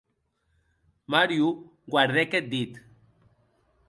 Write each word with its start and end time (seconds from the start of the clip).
Mario 1.11 1.47
guardèc 1.91 2.31
eth 2.39 2.49
dit. 2.53 2.73